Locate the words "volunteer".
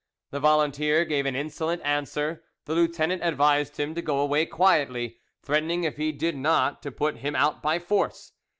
0.39-1.05